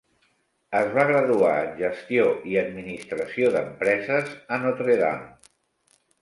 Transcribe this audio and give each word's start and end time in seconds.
Es 0.77 0.87
va 0.93 1.01
graduar 1.09 1.51
en 1.65 1.75
Gestió 1.81 2.23
i 2.53 2.57
Administració 2.63 3.53
d"empreses 3.57 4.33
a 4.57 4.61
Notre 4.65 4.97
Dame. 5.05 5.31